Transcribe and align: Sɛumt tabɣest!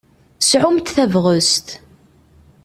Sɛumt 0.41 0.93
tabɣest! 0.95 1.67